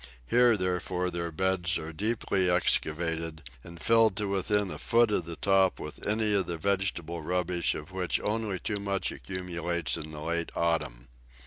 Here, 0.25 0.57
therefore, 0.57 1.11
their 1.11 1.31
beds 1.31 1.77
are 1.77 1.93
deeply 1.93 2.49
excavated, 2.49 3.47
and 3.63 3.79
filled 3.79 4.15
to 4.17 4.27
within 4.27 4.71
a 4.71 4.79
foot 4.79 5.11
of 5.11 5.25
the 5.25 5.35
top 5.35 5.79
with 5.79 6.03
any 6.07 6.33
of 6.33 6.47
the 6.47 6.57
vegetable 6.57 7.21
rubbish 7.21 7.75
of 7.75 7.91
which 7.91 8.19
only 8.21 8.57
too 8.57 8.77
much 8.79 9.11
accumulates 9.11 9.97
in 9.97 10.09
the 10.09 10.21
late 10.21 10.51
autumn. 10.55 11.07